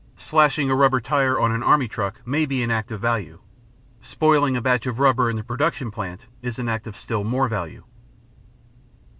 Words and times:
Slashing 0.17 0.71
a 0.71 0.75
rubber 0.75 0.99
tire 0.99 1.39
on 1.39 1.51
an 1.51 1.61
Army 1.61 1.87
truck 1.87 2.25
may 2.25 2.47
be 2.47 2.63
an 2.63 2.71
act 2.71 2.91
of 2.91 2.99
value; 2.99 3.37
spoiling 4.01 4.57
a 4.57 4.59
batch 4.61 4.87
of 4.87 4.97
rubber 4.97 5.29
in 5.29 5.35
the 5.35 5.43
production 5.43 5.91
plant 5.91 6.25
is 6.41 6.57
an 6.57 6.67
act 6.67 6.87
of 6.87 6.95
still 6.97 7.23
more 7.23 7.47
value. 7.47 7.83